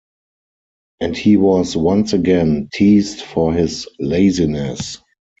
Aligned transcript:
And 0.99 1.15
he 1.15 1.37
was 1.37 1.77
once 1.77 2.13
again 2.13 2.69
teased 2.73 3.21
for 3.21 3.53
his 3.53 3.87
laziness. 3.99 4.97